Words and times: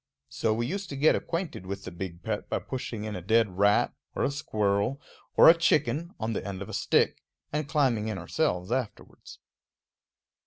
So 0.29 0.51
we 0.55 0.65
used 0.65 0.89
to 0.89 0.95
get 0.95 1.13
acquainted 1.15 1.67
with 1.67 1.83
the 1.83 1.91
big 1.91 2.23
pet 2.23 2.49
by 2.49 2.57
pushing 2.57 3.03
in 3.03 3.15
a 3.15 3.21
dead 3.21 3.59
rat, 3.59 3.93
or 4.15 4.23
a 4.23 4.31
squirrel, 4.31 4.99
or 5.37 5.47
a 5.47 5.53
chicken, 5.55 6.15
on 6.19 6.33
the 6.33 6.43
end 6.43 6.63
of 6.63 6.69
a 6.69 6.73
stick, 6.73 7.21
and 7.53 7.67
climbing 7.69 8.07
in 8.07 8.17
ourselves 8.17 8.71
afterwards. 8.71 9.37